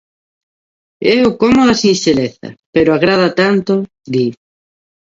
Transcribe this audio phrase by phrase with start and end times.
[1.15, 3.73] É o colmo da sinxeleza, pero agrada tanto,
[4.13, 4.25] di.